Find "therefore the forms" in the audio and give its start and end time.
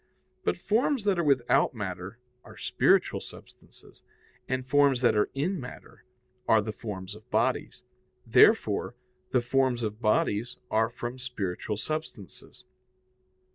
8.25-9.83